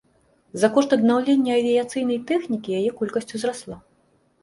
[0.63, 3.83] За кошт аднаўлення авіяцыйнай тэхнікі яе колькасць узрасла.